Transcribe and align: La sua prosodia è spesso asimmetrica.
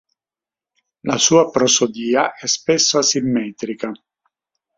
La 1.03 1.19
sua 1.19 1.51
prosodia 1.51 2.33
è 2.33 2.47
spesso 2.47 2.97
asimmetrica. 2.97 3.91